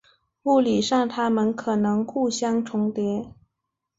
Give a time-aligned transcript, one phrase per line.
[0.45, 3.35] 物理上它们可能互相重叠。